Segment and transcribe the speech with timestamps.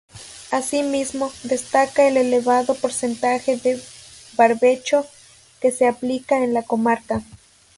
[0.49, 3.79] Asimismo, destaca el elevado porcentaje de
[4.35, 5.05] barbecho
[5.61, 7.21] que se aplica en la comarca.